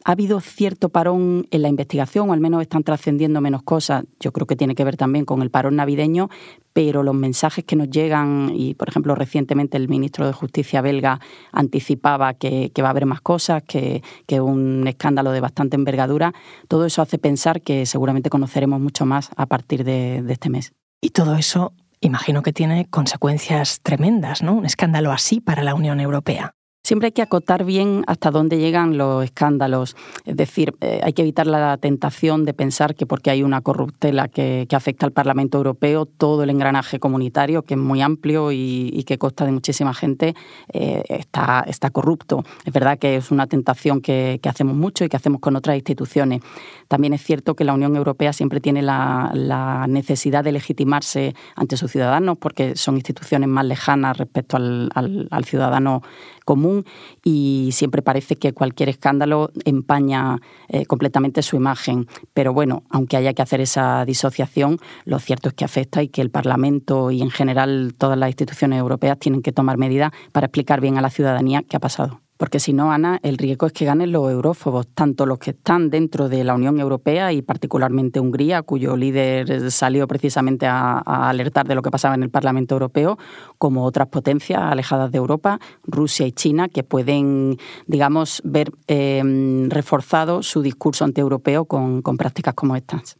¿Ha 0.04 0.12
habido 0.12 0.40
cierto 0.40 0.88
parón 0.88 1.46
en 1.50 1.62
la 1.62 1.68
investigación 1.68 2.30
o 2.30 2.32
al 2.32 2.40
menos 2.40 2.62
están 2.62 2.84
trascendiendo 2.84 3.40
menos 3.40 3.62
cosas? 3.62 4.04
Yo 4.20 4.32
creo 4.32 4.46
que 4.46 4.56
tiene 4.56 4.74
que 4.74 4.84
ver 4.84 4.96
también 4.96 5.24
con 5.24 5.42
el 5.42 5.50
parón 5.50 5.76
navideño, 5.76 6.28
pero 6.72 7.02
los 7.02 7.14
mensajes 7.14 7.64
que 7.64 7.76
nos 7.76 7.90
llegan, 7.90 8.52
y 8.54 8.74
por 8.74 8.88
ejemplo 8.88 9.14
recientemente 9.14 9.76
el 9.76 9.88
ministro 9.88 10.26
de 10.26 10.32
Justicia 10.32 10.80
belga 10.80 11.20
anticipaba 11.52 12.34
que, 12.34 12.72
va 12.80 12.86
a 12.86 12.90
haber 12.90 13.06
más 13.06 13.20
cosas, 13.20 13.62
que, 13.62 14.02
es 14.26 14.40
un 14.40 14.86
escándalo 14.86 15.32
de 15.32 15.40
bastante 15.40 15.76
envergadura, 15.76 16.32
todo 16.68 16.86
eso 16.86 17.02
hace 17.02 17.18
pensar 17.18 17.62
que 17.62 17.86
seguramente 17.86 18.30
conoceremos 18.30 18.80
mucho 18.80 19.04
más 19.04 19.30
a 19.36 19.46
partir 19.46 19.84
de 19.84 20.24
este 20.28 20.50
mes. 20.50 20.72
Y 21.00 21.10
todo 21.10 21.36
eso 21.36 21.72
imagino 22.00 22.42
que 22.42 22.52
tiene 22.52 22.86
consecuencias 22.88 23.80
tremendas, 23.82 24.42
¿no? 24.42 24.54
Un 24.54 24.66
escándalo 24.66 25.12
así 25.12 25.40
para 25.40 25.62
la 25.62 25.74
Unión 25.74 26.00
Europea. 26.00 26.54
Siempre 26.88 27.08
hay 27.08 27.12
que 27.12 27.20
acotar 27.20 27.66
bien 27.66 28.02
hasta 28.06 28.30
dónde 28.30 28.56
llegan 28.56 28.96
los 28.96 29.22
escándalos. 29.22 29.94
Es 30.24 30.34
decir, 30.38 30.74
eh, 30.80 31.02
hay 31.04 31.12
que 31.12 31.20
evitar 31.20 31.46
la 31.46 31.76
tentación 31.76 32.46
de 32.46 32.54
pensar 32.54 32.94
que 32.94 33.04
porque 33.04 33.28
hay 33.28 33.42
una 33.42 33.60
corruptela 33.60 34.28
que, 34.28 34.66
afecta 34.72 35.04
al 35.04 35.12
Parlamento 35.12 35.58
Europeo, 35.58 36.06
todo 36.06 36.44
el 36.44 36.48
engranaje 36.48 36.98
comunitario, 36.98 37.60
que 37.60 37.74
es 37.74 37.80
muy 37.80 38.00
amplio 38.00 38.52
y, 38.52 39.04
que 39.06 39.18
consta 39.18 39.44
de 39.44 39.52
muchísima 39.52 39.92
gente, 39.92 40.34
eh, 40.72 41.02
está, 41.10 41.62
está 41.66 41.90
corrupto. 41.90 42.42
Es 42.64 42.72
verdad 42.72 42.98
que 42.98 43.16
es 43.16 43.30
una 43.30 43.46
tentación 43.46 44.00
que, 44.00 44.40
hacemos 44.44 44.74
mucho 44.74 45.04
y 45.04 45.10
que 45.10 45.16
hacemos 45.18 45.42
con 45.42 45.56
otras 45.56 45.76
instituciones. 45.76 46.40
También 46.88 47.12
es 47.12 47.22
cierto 47.22 47.54
que 47.54 47.64
la 47.64 47.74
Unión 47.74 47.96
Europea 47.96 48.32
siempre 48.32 48.60
tiene 48.60 48.80
la, 48.80 49.84
necesidad 49.90 50.42
de 50.42 50.52
legitimarse 50.52 51.34
ante 51.54 51.76
sus 51.76 51.92
ciudadanos 51.92 52.38
porque 52.38 52.76
son 52.76 52.94
instituciones 52.96 53.50
más 53.50 53.66
lejanas 53.66 54.16
respecto 54.16 54.56
al, 54.56 54.90
al 54.94 55.44
ciudadano 55.44 56.00
común 56.48 56.86
y 57.22 57.68
siempre 57.72 58.00
parece 58.00 58.36
que 58.36 58.54
cualquier 58.54 58.88
escándalo 58.88 59.50
empaña 59.66 60.38
eh, 60.68 60.86
completamente 60.86 61.42
su 61.42 61.56
imagen. 61.56 62.06
Pero 62.32 62.54
bueno, 62.54 62.84
aunque 62.88 63.18
haya 63.18 63.34
que 63.34 63.42
hacer 63.42 63.60
esa 63.60 64.06
disociación, 64.06 64.78
lo 65.04 65.18
cierto 65.18 65.50
es 65.50 65.54
que 65.54 65.66
afecta 65.66 66.02
y 66.02 66.08
que 66.08 66.22
el 66.22 66.30
Parlamento 66.30 67.10
y 67.10 67.20
en 67.20 67.30
general 67.30 67.92
todas 67.98 68.16
las 68.16 68.30
instituciones 68.30 68.78
europeas 68.78 69.18
tienen 69.18 69.42
que 69.42 69.52
tomar 69.52 69.76
medidas 69.76 70.10
para 70.32 70.46
explicar 70.46 70.80
bien 70.80 70.96
a 70.96 71.02
la 71.02 71.10
ciudadanía 71.10 71.62
qué 71.68 71.76
ha 71.76 71.80
pasado. 71.80 72.22
Porque 72.38 72.60
si 72.60 72.72
no, 72.72 72.92
Ana, 72.92 73.18
el 73.24 73.36
riesgo 73.36 73.66
es 73.66 73.72
que 73.72 73.84
ganen 73.84 74.12
los 74.12 74.30
eurófobos, 74.30 74.86
tanto 74.94 75.26
los 75.26 75.38
que 75.38 75.50
están 75.50 75.90
dentro 75.90 76.28
de 76.28 76.44
la 76.44 76.54
Unión 76.54 76.78
Europea 76.78 77.32
y 77.32 77.42
particularmente 77.42 78.20
Hungría, 78.20 78.62
cuyo 78.62 78.96
líder 78.96 79.72
salió 79.72 80.06
precisamente 80.06 80.66
a, 80.66 80.98
alertar 81.28 81.66
de 81.66 81.74
lo 81.74 81.82
que 81.82 81.90
pasaba 81.90 82.14
en 82.14 82.22
el 82.22 82.30
Parlamento 82.30 82.76
Europeo, 82.76 83.18
como 83.58 83.84
otras 83.84 84.06
potencias 84.06 84.62
alejadas 84.62 85.10
de 85.10 85.18
Europa, 85.18 85.58
Rusia 85.82 86.26
y 86.28 86.32
China, 86.32 86.68
que 86.68 86.84
pueden, 86.84 87.58
digamos, 87.88 88.40
ver 88.44 88.70
eh, 88.86 89.66
reforzado 89.68 90.44
su 90.44 90.62
discurso 90.62 91.04
antieuropeo 91.04 91.64
con, 91.64 92.02
con 92.02 92.16
prácticas 92.16 92.54
como 92.54 92.76
estas. 92.76 93.18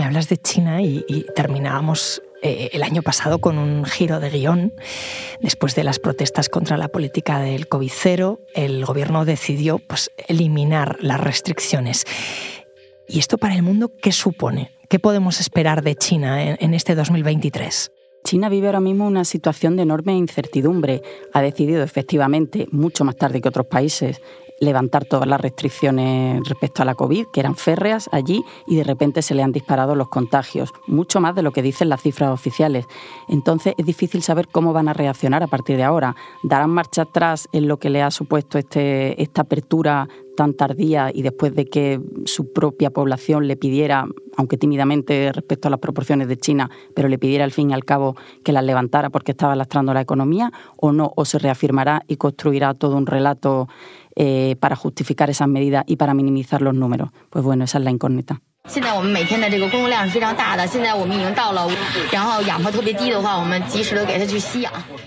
Me 0.00 0.06
hablas 0.06 0.30
de 0.30 0.38
China 0.38 0.80
y, 0.80 1.04
y 1.08 1.26
terminábamos 1.34 2.22
eh, 2.40 2.70
el 2.72 2.82
año 2.82 3.02
pasado 3.02 3.38
con 3.38 3.58
un 3.58 3.84
giro 3.84 4.18
de 4.18 4.30
guion. 4.30 4.72
Después 5.42 5.74
de 5.74 5.84
las 5.84 5.98
protestas 5.98 6.48
contra 6.48 6.78
la 6.78 6.88
política 6.88 7.38
del 7.38 7.68
COVID-0, 7.68 8.38
el 8.54 8.86
gobierno 8.86 9.26
decidió 9.26 9.78
pues, 9.78 10.10
eliminar 10.26 10.96
las 11.02 11.20
restricciones. 11.20 12.06
¿Y 13.08 13.18
esto 13.18 13.36
para 13.36 13.54
el 13.54 13.62
mundo 13.62 13.92
qué 14.00 14.10
supone? 14.10 14.70
¿Qué 14.88 14.98
podemos 14.98 15.38
esperar 15.38 15.82
de 15.82 15.94
China 15.96 16.44
en, 16.44 16.56
en 16.60 16.72
este 16.72 16.94
2023? 16.94 17.92
China 18.24 18.48
vive 18.48 18.68
ahora 18.68 18.80
mismo 18.80 19.06
una 19.06 19.26
situación 19.26 19.76
de 19.76 19.82
enorme 19.82 20.16
incertidumbre. 20.16 21.02
Ha 21.34 21.42
decidido 21.42 21.82
efectivamente, 21.82 22.66
mucho 22.70 23.04
más 23.04 23.16
tarde 23.16 23.42
que 23.42 23.50
otros 23.50 23.66
países, 23.66 24.22
levantar 24.60 25.06
todas 25.06 25.26
las 25.26 25.40
restricciones 25.40 26.46
respecto 26.46 26.82
a 26.82 26.84
la 26.84 26.94
COVID, 26.94 27.26
que 27.32 27.40
eran 27.40 27.56
férreas 27.56 28.08
allí, 28.12 28.44
y 28.66 28.76
de 28.76 28.84
repente 28.84 29.22
se 29.22 29.34
le 29.34 29.42
han 29.42 29.52
disparado 29.52 29.94
los 29.94 30.08
contagios, 30.08 30.72
mucho 30.86 31.20
más 31.20 31.34
de 31.34 31.42
lo 31.42 31.50
que 31.50 31.62
dicen 31.62 31.88
las 31.88 32.02
cifras 32.02 32.30
oficiales. 32.30 32.86
Entonces 33.28 33.74
es 33.78 33.86
difícil 33.86 34.22
saber 34.22 34.48
cómo 34.48 34.72
van 34.72 34.88
a 34.88 34.92
reaccionar 34.92 35.42
a 35.42 35.46
partir 35.46 35.76
de 35.76 35.84
ahora. 35.84 36.14
¿Darán 36.42 36.70
marcha 36.70 37.02
atrás 37.02 37.48
en 37.52 37.68
lo 37.68 37.78
que 37.78 37.90
le 37.90 38.02
ha 38.02 38.10
supuesto 38.10 38.58
este, 38.58 39.20
esta 39.20 39.42
apertura 39.42 40.08
tan 40.36 40.54
tardía 40.54 41.10
y 41.12 41.20
después 41.22 41.54
de 41.54 41.66
que 41.66 42.00
su 42.24 42.52
propia 42.52 42.90
población 42.90 43.46
le 43.46 43.56
pidiera, 43.56 44.06
aunque 44.38 44.56
tímidamente 44.56 45.32
respecto 45.32 45.68
a 45.68 45.70
las 45.70 45.80
proporciones 45.80 46.28
de 46.28 46.38
China, 46.38 46.70
pero 46.94 47.08
le 47.08 47.18
pidiera 47.18 47.44
al 47.44 47.50
fin 47.50 47.70
y 47.70 47.74
al 47.74 47.84
cabo 47.84 48.16
que 48.42 48.52
las 48.52 48.64
levantara 48.64 49.10
porque 49.10 49.32
estaba 49.32 49.54
lastrando 49.54 49.92
la 49.92 50.00
economía, 50.00 50.50
o 50.76 50.92
no, 50.92 51.12
o 51.14 51.24
se 51.24 51.38
reafirmará 51.38 52.04
y 52.08 52.16
construirá 52.16 52.72
todo 52.72 52.96
un 52.96 53.06
relato 53.06 53.68
eh, 54.16 54.56
para 54.60 54.76
justificar 54.76 55.30
esas 55.30 55.48
medidas 55.48 55.84
y 55.86 55.96
para 55.96 56.14
minimizar 56.14 56.62
los 56.62 56.74
números. 56.74 57.10
Pues 57.30 57.44
bueno, 57.44 57.64
esa 57.64 57.78
es 57.78 57.84
la 57.84 57.90
incógnita. 57.90 58.40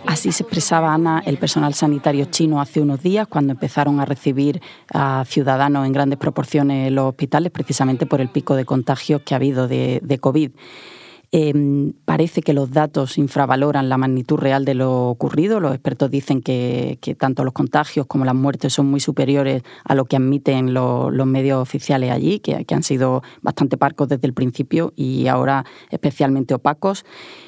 Así 0.07 0.31
se 0.31 0.43
expresaba 0.43 0.93
Ana, 0.93 1.21
el 1.25 1.37
personal 1.37 1.73
sanitario 1.73 2.25
chino, 2.25 2.59
hace 2.59 2.81
unos 2.81 3.01
días 3.03 3.27
cuando 3.27 3.53
empezaron 3.53 3.99
a 3.99 4.05
recibir 4.05 4.61
a 4.91 5.23
ciudadanos 5.27 5.85
en 5.85 5.93
grandes 5.93 6.17
proporciones 6.17 6.87
en 6.87 6.95
los 6.95 7.05
hospitales, 7.05 7.51
precisamente 7.51 8.05
por 8.05 8.21
el 8.21 8.29
pico 8.29 8.55
de 8.55 8.65
contagios 8.65 9.21
que 9.21 9.35
ha 9.35 9.37
habido 9.37 9.67
de, 9.67 9.99
de 10.03 10.17
COVID. 10.17 10.51
Em, 11.35 11.93
parece 12.05 12.43
que 12.43 12.53
los 12.53 12.69
datos 12.69 13.17
infravaloran 13.17 13.89
la 13.89 13.97
magnitud 13.97 14.37
real 14.37 14.65
de 14.65 14.75
lo 14.75 15.07
ocurrido. 15.07 15.59
Los 15.59 15.73
expertos 15.73 16.11
dicen 16.11 16.43
que, 16.43 16.99
tanto 17.17 17.43
los 17.43 17.53
contagios 17.53 18.05
como 18.05 18.23
las 18.23 18.35
muertes 18.35 18.71
son 18.71 18.85
muy 18.85 18.99
superiores 18.99 19.63
a 19.83 19.95
lo 19.95 20.05
que 20.05 20.15
admiten 20.15 20.75
los 20.75 21.25
medios 21.25 21.59
oficiales 21.59 22.11
allí, 22.11 22.39
que, 22.39 22.65
que, 22.65 22.75
han 22.75 22.83
sido 22.83 23.23
bastante 23.41 23.77
parcos 23.77 24.09
desde 24.09 24.27
el 24.27 24.35
principio 24.35 24.93
y 24.95 25.25
ahora 25.25 25.65
especialmente 25.89 26.53
opacos. 26.53 27.03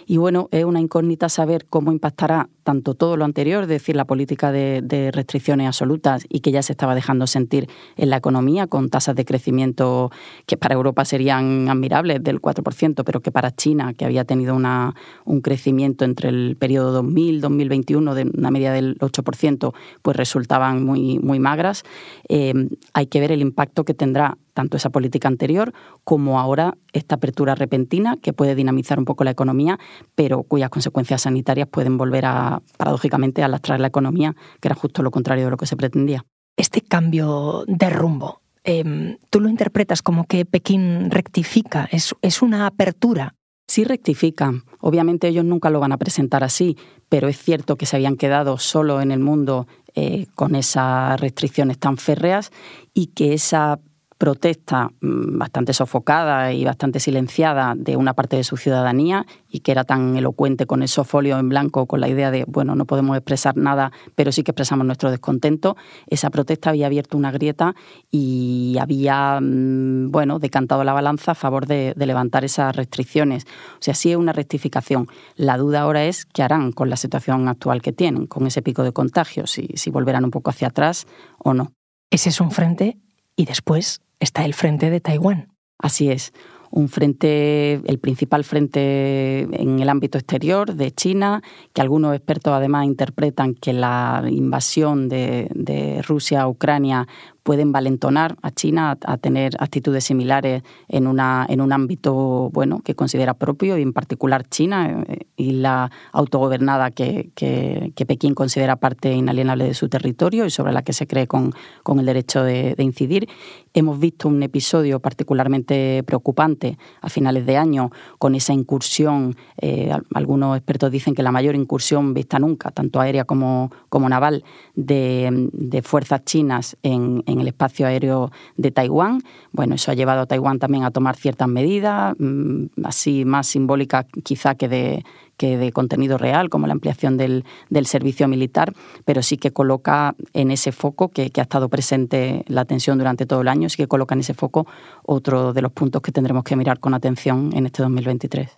Y 0.08 0.18
bueno, 0.18 0.50
es 0.50 0.66
una 0.66 0.80
incógnita 0.80 1.30
saber 1.30 1.68
cómo 1.68 1.92
impactará 1.92 2.50
tanto 2.66 2.96
todo 2.96 3.16
lo 3.16 3.26
anterior, 3.26 3.64
es 3.64 3.70
decir, 3.70 3.96
la 3.96 4.06
política 4.06 4.52
de, 4.52 5.12
restricciones 5.14 5.68
absolutas 5.68 6.26
y 6.30 6.40
que 6.40 6.52
ya 6.52 6.64
se 6.64 6.74
estaba 6.74 6.96
dejando 6.96 7.28
sentir 7.28 7.70
en 7.96 8.10
la 8.10 8.18
economía 8.18 8.66
con 8.66 8.90
tasas 8.90 9.16
de 9.16 9.24
crecimiento 9.24 10.12
que 10.48 10.58
para 10.58 10.74
Europa 10.74 11.06
serían 11.06 11.70
admirables 11.70 12.24
del 12.24 12.42
4%, 12.42 13.04
pero 13.06 13.22
que 13.22 13.32
para 13.32 13.56
China, 13.56 13.94
que 13.94 14.04
había 14.04 14.26
tenido 14.26 14.56
una, 14.56 14.96
un 15.26 15.42
crecimiento 15.42 16.06
entre 16.06 16.30
el 16.30 16.58
periodo 16.60 17.04
2000-2021 17.04 18.14
de 18.16 18.32
una 18.36 18.50
media 18.50 18.72
del 18.72 18.98
8%, 18.98 19.74
pues 20.02 20.18
resultaban 20.18 20.84
muy, 20.84 21.20
muy 21.20 21.40
magras. 21.40 21.84
Eh, 22.30 22.54
hay 22.94 23.06
que 23.06 23.20
ver 23.20 23.32
el 23.32 23.42
impacto 23.42 23.86
que 23.86 23.94
tendrá 23.94 24.40
tanto 24.56 24.78
esa 24.78 24.90
política 24.90 25.28
anterior 25.28 25.74
como 26.04 26.40
ahora 26.40 26.78
esta 26.94 27.16
apertura 27.16 27.54
repentina 27.54 28.18
que 28.18 28.34
puede 28.34 28.56
dinamizar 28.56 28.98
un 28.98 29.06
poco 29.06 29.24
la 29.24 29.32
economía, 29.32 29.78
pero 30.16 30.44
cuyas 30.44 30.70
consecuencias 30.70 31.24
sanitarias 31.24 31.68
pueden 31.68 31.98
volver 31.98 32.26
a, 32.26 32.62
paradójicamente, 32.78 33.44
a 33.44 33.48
lastrar 33.50 33.80
la 33.80 33.88
economía, 33.88 34.36
que 34.62 34.70
era 34.70 34.76
justo 34.76 35.04
lo 35.04 35.12
contrario 35.12 35.46
de 35.46 35.52
lo 35.52 35.58
que 35.58 35.68
se 35.68 35.76
pretendía. 35.76 36.26
Este 36.58 36.82
cambio 36.82 37.66
de 37.68 37.90
rumbo, 37.90 38.42
em, 38.64 39.18
¿tú 39.30 39.42
lo 39.42 39.50
interpretas 39.50 40.02
como 40.02 40.26
que 40.26 40.46
Pekín 40.46 41.12
rectifica? 41.12 41.88
¿Es, 41.92 42.16
¿Es 42.22 42.42
una 42.42 42.66
apertura? 42.66 43.36
Sí 43.68 43.84
rectifican. 43.84 44.64
Obviamente 44.80 45.28
ellos 45.28 45.44
nunca 45.44 45.70
lo 45.70 45.80
van 45.80 45.92
a 45.92 45.98
presentar 45.98 46.44
así, 46.44 46.78
pero 47.10 47.28
es 47.28 47.38
cierto 47.38 47.76
que 47.76 47.86
se 47.86 47.98
habían 47.98 48.16
quedado 48.16 48.58
solo 48.58 49.02
en 49.02 49.12
el 49.12 49.20
mundo 49.20 49.68
eh, 49.96 50.28
con 50.36 50.56
esas 50.56 51.20
restricciones 51.20 51.78
tan 51.78 51.98
férreas 51.98 52.52
y 52.94 53.08
que 53.08 53.34
esa 53.34 53.80
protesta 54.18 54.92
mm, 55.02 55.38
bastante 55.38 55.74
sofocada 55.74 56.54
y 56.54 56.64
bastante 56.64 57.00
silenciada 57.00 57.74
de 57.76 57.98
una 57.98 58.14
parte 58.14 58.38
de 58.38 58.44
su 58.44 58.58
ciudadanía 58.58 59.26
y 59.50 59.60
que 59.60 59.72
era 59.72 59.84
tan 59.84 60.16
elocuente 60.16 60.66
con 60.66 60.84
esos 60.84 61.08
folios 61.08 61.40
en 61.40 61.50
blanco, 61.50 61.86
con 61.86 62.00
la 62.00 62.08
idea 62.08 62.32
de, 62.32 62.46
bueno, 62.48 62.76
no 62.76 62.86
podemos 62.86 63.18
expresar 63.18 63.58
nada, 63.58 63.92
pero 64.16 64.32
sí 64.32 64.44
que 64.44 64.52
expresamos 64.52 64.86
nuestro 64.86 65.12
descontento, 65.12 65.76
esa 66.08 66.30
protesta 66.30 66.70
había 66.70 66.86
abierto 66.86 67.18
una 67.18 67.32
grieta 67.32 67.76
y 68.10 68.78
había, 68.80 69.40
mm, 69.42 70.12
bueno, 70.12 70.40
decantado 70.40 70.84
la 70.84 70.94
balanza 70.94 71.32
a 71.32 71.36
favor 71.36 71.66
de, 71.66 71.94
levantar 72.06 72.46
esas 72.46 72.76
restricciones. 72.76 73.46
O 73.46 73.82
sea, 73.82 73.96
sí 73.96 74.12
es 74.12 74.18
una 74.18 74.32
rectificación. 74.32 75.08
La 75.36 75.58
duda 75.58 75.82
ahora 75.82 76.06
es 76.06 76.26
qué 76.26 76.44
harán 76.44 76.72
con 76.72 76.88
la 76.92 76.98
situación 76.98 77.48
actual 77.48 77.82
que 77.82 77.92
tienen, 77.92 78.28
con 78.28 78.46
ese 78.46 78.62
pico 78.62 78.84
de 78.84 78.92
contagios, 78.92 79.50
si, 79.50 79.70
si 79.74 79.90
volverán 79.90 80.24
un 80.24 80.30
poco 80.30 80.52
hacia 80.52 80.68
atrás 80.68 81.08
o 81.40 81.56
no. 81.56 81.74
Ese 82.12 82.30
es 82.30 82.40
un 82.40 82.52
frente 82.52 83.00
y 83.36 83.46
después 83.46 84.02
está 84.20 84.46
el 84.46 84.54
frente 84.54 84.90
de 84.90 85.02
Taiwán. 85.02 85.54
Así 85.78 86.10
es 86.10 86.34
un 86.76 86.90
frente, 86.90 87.82
el 87.86 88.00
principal 88.00 88.44
frente 88.44 89.48
en 89.62 89.80
el 89.80 89.88
ámbito 89.88 90.18
exterior 90.18 90.74
de 90.74 90.92
China, 90.92 91.42
que 91.74 91.82
algunos 91.82 92.14
expertos 92.14 92.54
además 92.54 92.86
interpretan 92.86 93.56
que 93.56 93.72
la 93.72 94.26
invasión 94.30 95.08
de, 95.08 95.48
de 95.56 96.02
Rusia 96.02 96.42
a 96.42 96.50
Ucrania 96.50 97.08
pueden 97.46 97.72
valentonar 97.72 98.38
a 98.42 98.50
China 98.50 98.98
a, 99.06 99.18
tener 99.18 99.52
actitudes 99.60 100.04
similares 100.04 100.64
en, 100.88 101.06
una, 101.06 101.46
en 101.48 101.62
un 101.62 101.72
ámbito 101.74 102.50
bueno 102.52 102.82
que 102.84 102.96
considera 102.96 103.36
propio 103.36 103.78
y 103.78 103.84
en 103.84 103.94
particular 103.94 104.50
China 104.50 105.04
eh, 105.08 105.28
y 105.38 105.52
la 105.52 105.92
autogobernada 106.12 106.90
que, 106.90 107.30
que, 107.36 108.06
Pekín 108.08 108.34
considera 108.34 108.78
parte 108.78 109.14
inalienable 109.14 109.66
de 109.66 109.76
su 109.76 109.90
territorio 109.90 110.48
y 110.48 110.50
sobre 110.50 110.74
la 110.74 110.82
que 110.82 110.94
se 110.94 111.06
cree 111.06 111.28
con, 111.28 111.54
con 111.84 112.00
el 112.00 112.08
derecho 112.08 112.44
de, 112.44 112.74
incidir. 112.80 113.30
Hemos 113.76 114.00
visto 114.00 114.28
un 114.28 114.42
episodio 114.42 115.00
particularmente 115.00 116.02
preocupante 116.04 116.80
a 117.02 117.10
finales 117.10 117.46
de 117.46 117.58
año 117.58 117.92
con 118.18 118.34
esa 118.34 118.54
incursión, 118.54 119.36
eh, 119.62 119.92
algunos 120.16 120.58
expertos 120.58 120.90
dicen 120.90 121.14
que 121.14 121.22
la 121.22 121.32
mayor 121.32 121.56
incursión 121.56 122.14
vista 122.16 122.40
nunca, 122.40 122.72
tanto 122.72 123.00
aérea 123.00 123.26
como, 123.26 123.70
como 123.90 124.10
naval, 124.10 124.44
de, 124.76 125.50
de 125.52 125.82
fuerzas 125.84 126.24
chinas 126.26 126.78
en 126.82 127.24
en 127.35 127.35
el 127.40 127.48
espacio 127.48 127.88
aéreo 127.88 128.32
de 128.58 128.72
Taiwán. 128.72 129.22
Bueno, 129.52 129.76
eso 129.76 129.92
ha 129.92 129.94
llevado 129.94 130.22
a 130.22 130.26
Taiwán 130.26 130.60
también 130.60 130.84
a 130.84 130.92
tomar 130.92 131.16
ciertas 131.16 131.48
medidas, 131.48 132.16
mm, 132.20 132.66
así 132.84 133.26
más 133.26 133.48
simbólicas 133.48 134.06
quizá 134.24 134.56
que 134.56 134.68
de, 134.68 135.04
que 135.38 135.58
de 135.58 135.72
contenido 135.72 136.18
real, 136.18 136.50
como 136.50 136.68
la 136.68 136.74
ampliación 136.74 137.18
del, 137.18 137.44
servicio 137.86 138.28
militar, 138.28 138.74
pero 139.06 139.22
sí 139.22 139.38
que 139.38 139.52
coloca 139.52 140.16
en 140.34 140.52
ese 140.52 140.72
foco, 140.72 141.10
que, 141.10 141.30
que, 141.30 141.42
ha 141.42 141.44
estado 141.44 141.70
presente 141.70 142.44
la 142.48 142.66
tensión 142.66 142.98
durante 142.98 143.26
todo 143.26 143.42
el 143.42 143.48
año, 143.48 143.70
sí 143.70 143.78
que 143.78 143.88
coloca 143.88 144.16
en 144.16 144.22
ese 144.22 144.34
foco 144.34 144.66
otro 145.04 145.54
de 145.54 145.62
los 145.62 145.72
puntos 145.72 146.02
que 146.02 146.12
tendremos 146.12 146.44
que 146.44 146.56
mirar 146.56 146.80
con 146.80 146.94
atención 146.94 147.52
en 147.54 147.66
este 147.66 147.84
2023. 147.84 148.50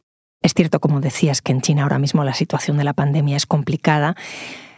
Es 0.42 0.54
cierto, 0.54 0.80
como 0.80 1.02
decías, 1.02 1.42
que 1.42 1.52
en 1.52 1.62
China 1.62 1.84
ahora 1.84 2.00
mismo 2.00 2.24
la 2.24 2.34
situación 2.34 2.78
de 2.78 2.84
la 2.84 2.94
pandemia 2.94 3.36
es 3.36 3.46
complicada. 3.46 4.16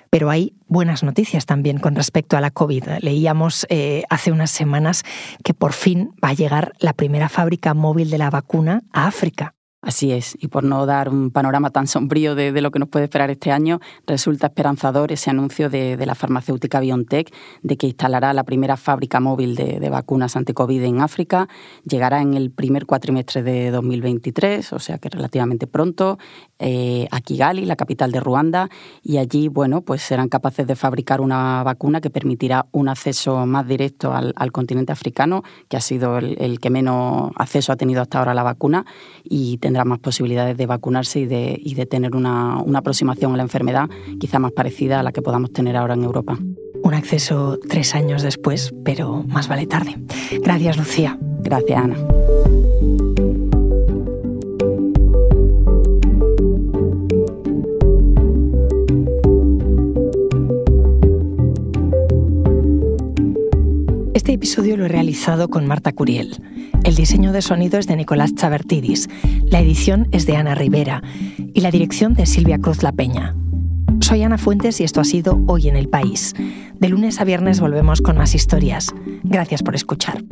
Pero 0.10 0.30
hay 0.30 0.54
buenas 0.68 1.04
noticias 1.04 1.46
también 1.46 1.78
con 1.80 1.96
respecto 1.96 2.38
a 2.38 2.42
la 2.42 2.51
COVID. 2.51 2.86
Leíamos 3.01 3.66
eh, 3.70 4.04
hace 4.10 4.32
unas 4.32 4.51
semanas 4.51 5.04
que 5.44 5.54
por 5.54 5.74
fin 5.74 6.12
va 6.24 6.30
a 6.30 6.34
llegar 6.34 6.74
la 6.80 6.94
primera 6.94 7.30
fábrica 7.30 7.74
móvil 7.74 8.10
de 8.10 8.18
la 8.18 8.30
vacuna 8.30 8.84
a 8.92 9.08
África. 9.08 9.56
Así 9.81 10.12
es, 10.12 10.38
y 10.41 10.50
por 10.50 10.65
no 10.65 10.86
dar 10.86 11.07
un 11.07 11.31
panorama 11.31 11.69
tan 11.69 11.88
sombrío 11.88 12.36
de, 12.36 12.51
lo 12.59 12.69
que 12.69 12.79
nos 12.79 12.89
puede 12.89 13.05
esperar 13.05 13.31
este 13.31 13.53
año, 13.53 13.79
resulta 14.05 14.48
esperanzador 14.48 15.13
ese 15.13 15.29
anuncio 15.29 15.69
de, 15.69 15.95
la 16.05 16.15
farmacéutica 16.15 16.81
BioNTech 16.81 17.33
de 17.63 17.77
que 17.77 17.88
instalará 17.88 18.33
la 18.33 18.43
primera 18.43 18.75
fábrica 18.75 19.21
móvil 19.21 19.55
de, 19.55 19.89
vacunas 19.89 20.36
anti-COVID 20.36 20.83
en 20.83 21.00
África. 21.00 21.48
Llegará 21.86 22.21
en 22.21 22.33
el 22.33 22.51
primer 22.51 22.86
cuatrimestre 22.86 23.41
de 23.41 23.71
2023, 23.71 24.74
o 24.74 24.79
sea 24.79 24.98
que 24.98 25.07
relativamente 25.07 25.65
pronto, 25.65 26.19
eh, 26.59 27.07
a 27.12 27.21
Kigali, 27.21 27.63
la 27.63 27.77
capital 27.77 28.12
de 28.12 28.19
Ruanda, 28.19 28.69
y 29.01 29.15
allí, 29.15 29.48
bueno, 29.48 29.79
pues 29.81 30.01
serán 30.01 30.27
capaces 30.27 30.67
de 30.67 30.75
fabricar 30.75 31.21
una 31.21 31.63
vacuna 31.63 32.01
que 32.01 32.09
permitirá 32.09 32.65
un 32.74 32.89
acceso 32.89 33.45
más 33.45 33.65
directo 33.65 34.13
al, 34.13 34.51
continente 34.51 34.91
africano, 34.91 35.43
que 35.69 35.77
ha 35.77 35.81
sido 35.81 36.17
el, 36.17 36.59
que 36.59 36.69
menos 36.69 37.31
acceso 37.38 37.71
ha 37.71 37.77
tenido 37.77 38.01
hasta 38.01 38.19
ahora 38.19 38.33
la 38.33 38.43
vacuna, 38.43 38.86
y 39.24 39.57
tendrá 39.70 39.86
más 39.86 40.00
posibilidades 40.00 40.58
de 40.58 40.66
vacunarse 40.66 41.20
y 41.20 41.26
de, 41.28 41.56
y 41.64 41.76
de 41.76 41.86
tener 41.86 42.16
una, 42.16 42.58
una 42.58 42.80
aproximación 42.80 43.36
a 43.36 43.38
la 43.38 43.44
enfermedad 43.44 43.88
quizá 44.20 44.40
más 44.40 44.52
parecida 44.52 45.00
a 45.00 45.04
la 45.04 45.12
que 45.12 45.22
podamos 45.22 45.54
tener 45.54 45.78
ahora 45.78 45.94
en 45.94 46.04
Europa. 46.06 46.40
Un 46.82 46.94
acceso 46.96 47.60
tres 47.70 47.94
años 47.94 48.24
después, 48.24 48.74
pero 48.84 49.24
más 49.28 49.48
vale 49.48 49.68
tarde. 49.68 49.96
Gracias, 50.42 50.76
Lucía. 50.76 51.20
Gracias, 51.44 51.84
Ana. 51.84 51.98
Este 64.16 64.34
episodio 64.34 64.78
lo 64.78 64.86
he 64.86 64.88
realizado 64.88 65.48
con 65.48 65.68
Marta 65.68 65.94
Curiel. 65.94 66.42
El 66.89 66.96
diseño 66.96 67.31
de 67.31 67.43
sonido 67.43 67.77
es 67.77 67.86
de 67.86 67.96
Nicolás 67.96 68.34
Chabertidis, 68.34 69.10
la 69.46 69.60
edición 69.60 70.08
es 70.12 70.25
de 70.25 70.38
Ana 70.38 70.55
Rivera 70.55 71.03
y 71.53 71.61
la 71.61 71.70
dirección 71.70 72.16
de 72.16 72.25
Silvia 72.25 72.57
Cruz 72.57 72.81
La 72.81 72.92
Peña. 72.92 73.35
Soy 74.01 74.24
Ana 74.24 74.40
Fuentes 74.40 74.81
y 74.81 74.85
esto 74.85 75.00
ha 75.00 75.03
sido 75.03 75.40
Hoy 75.46 75.68
en 75.68 75.75
el 75.75 75.87
País. 75.87 76.33
De 76.79 76.90
lunes 76.90 77.22
a 77.22 77.25
viernes 77.25 77.59
volvemos 77.59 78.01
con 78.01 78.18
más 78.18 78.33
historias. 78.33 78.87
Gracias 79.24 79.61
por 79.61 79.75
escuchar. 79.75 80.24